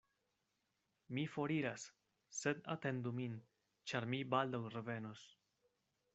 [1.17, 1.85] Mi foriras,
[2.39, 3.37] sed atendu min,
[3.93, 5.25] ĉar mi baldaŭ revenos.